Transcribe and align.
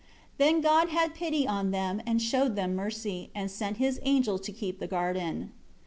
14 0.39 0.55
Then 0.55 0.61
God 0.63 0.89
had 0.89 1.13
pity 1.13 1.47
on 1.47 1.69
them, 1.69 2.01
and 2.07 2.19
showed 2.19 2.55
them 2.55 2.75
mercy, 2.75 3.29
and 3.35 3.51
sent 3.51 3.77
His 3.77 3.99
Angel 4.01 4.39
to 4.39 4.51
keep 4.51 4.79
the 4.79 4.87
garden. 4.87 5.51